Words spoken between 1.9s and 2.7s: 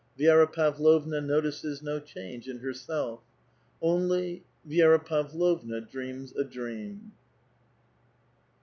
change in